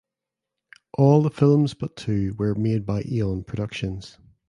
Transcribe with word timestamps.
All 0.97 1.21
the 1.21 1.29
films 1.29 1.75
but 1.75 1.95
two 1.95 2.33
were 2.39 2.55
made 2.55 2.87
by 2.87 3.03
Eon 3.05 3.43
Productions. 3.43 4.17